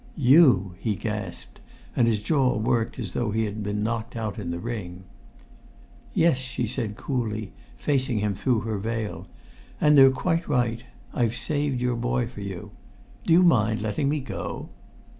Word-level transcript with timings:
"You!" 0.17 0.73
he 0.79 0.95
gasped, 0.95 1.59
and 1.95 2.07
his 2.07 2.23
jaw 2.23 2.57
worked 2.57 2.97
as 2.97 3.11
though 3.11 3.29
he 3.29 3.45
had 3.45 3.61
been 3.61 3.83
knocked 3.83 4.15
out 4.15 4.39
in 4.39 4.49
the 4.49 4.57
ring. 4.57 5.03
"Yes," 6.15 6.39
she 6.39 6.65
said 6.67 6.97
coolly, 6.97 7.53
facing 7.77 8.17
him 8.17 8.33
through 8.33 8.61
her 8.61 8.79
veil; 8.79 9.27
"and 9.79 9.95
they're 9.95 10.09
quite 10.09 10.47
right 10.47 10.83
I've 11.13 11.35
saved 11.35 11.81
your 11.81 11.95
boy 11.97 12.25
for 12.25 12.41
you. 12.41 12.71
Do 13.27 13.33
you 13.33 13.43
mind 13.43 13.83
letting 13.83 14.09
me 14.09 14.21
go?" 14.21 14.69